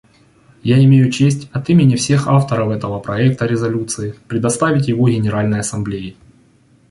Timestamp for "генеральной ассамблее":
5.07-6.15